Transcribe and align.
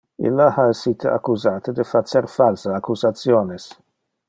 Illa 0.27 0.45
ha 0.53 0.63
essite 0.75 1.11
accusate 1.17 1.75
de 1.81 1.85
facer 1.91 2.23
false 2.37 2.75
accusationes. 2.79 3.71